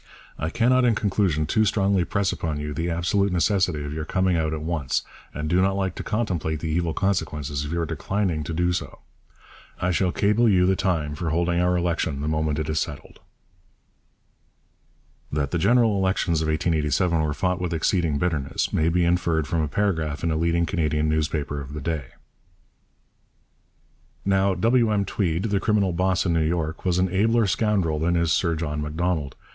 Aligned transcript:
I 0.39 0.49
cannot 0.49 0.83
in 0.83 0.95
conclusion 0.95 1.45
too 1.45 1.63
strongly 1.63 2.05
press 2.05 2.31
upon 2.31 2.59
you 2.59 2.73
the 2.73 2.89
absolute 2.89 3.31
necessity 3.31 3.83
of 3.83 3.93
your 3.93 4.03
coming 4.03 4.35
out 4.35 4.51
at 4.51 4.63
once, 4.63 5.03
and 5.31 5.47
do 5.47 5.61
not 5.61 5.75
like 5.75 5.93
to 5.93 6.01
contemplate 6.01 6.59
the 6.59 6.69
evil 6.71 6.95
consequences 6.95 7.65
of 7.65 7.71
your 7.71 7.85
declining 7.85 8.43
to 8.45 8.51
do 8.51 8.73
so. 8.73 9.01
I 9.79 9.91
shall 9.91 10.11
cable 10.11 10.49
you 10.49 10.65
the 10.65 10.75
time 10.75 11.13
for 11.13 11.29
holding 11.29 11.59
our 11.61 11.77
election 11.77 12.21
the 12.21 12.27
moment 12.27 12.57
it 12.57 12.67
is 12.67 12.79
settled. 12.79 13.19
That 15.31 15.51
the 15.51 15.59
general 15.59 15.95
elections 15.95 16.41
of 16.41 16.47
1887 16.47 17.21
were 17.21 17.35
fought 17.35 17.61
with 17.61 17.71
exceeding 17.71 18.17
bitterness 18.17 18.73
may 18.73 18.89
be 18.89 19.05
inferred 19.05 19.45
from 19.47 19.61
a 19.61 19.67
paragraph 19.67 20.23
in 20.23 20.31
a 20.31 20.35
leading 20.35 20.65
Canadian 20.65 21.09
newspaper 21.09 21.61
of 21.61 21.73
the 21.75 21.79
day: 21.81 22.05
Now 24.25 24.55
W. 24.55 24.91
M. 24.91 25.05
Tweed 25.05 25.43
[the 25.43 25.59
criminal 25.59 25.93
'boss' 25.93 26.25
in 26.25 26.33
New 26.33 26.41
York] 26.41 26.85
was 26.85 26.97
an 26.97 27.09
abler 27.13 27.45
scoundrel 27.45 27.99
than 27.99 28.15
is 28.15 28.31
Sir 28.31 28.55
John 28.55 28.81
Macdonald. 28.81 29.35